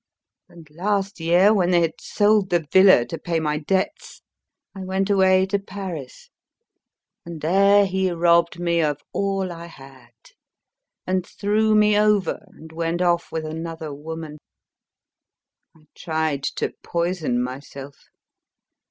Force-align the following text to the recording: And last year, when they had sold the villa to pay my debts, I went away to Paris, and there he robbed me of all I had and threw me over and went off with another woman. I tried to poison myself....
And 0.49 0.67
last 0.71 1.19
year, 1.19 1.53
when 1.53 1.69
they 1.69 1.81
had 1.81 2.01
sold 2.01 2.49
the 2.49 2.65
villa 2.71 3.05
to 3.05 3.19
pay 3.19 3.39
my 3.39 3.59
debts, 3.59 4.23
I 4.73 4.83
went 4.83 5.11
away 5.11 5.45
to 5.45 5.59
Paris, 5.59 6.31
and 7.23 7.39
there 7.41 7.85
he 7.85 8.09
robbed 8.09 8.59
me 8.59 8.81
of 8.81 8.99
all 9.13 9.51
I 9.51 9.67
had 9.67 10.09
and 11.05 11.23
threw 11.23 11.75
me 11.75 11.95
over 11.99 12.43
and 12.47 12.71
went 12.71 13.03
off 13.03 13.31
with 13.31 13.45
another 13.45 13.93
woman. 13.93 14.39
I 15.77 15.81
tried 15.95 16.41
to 16.57 16.73
poison 16.81 17.39
myself.... 17.43 18.05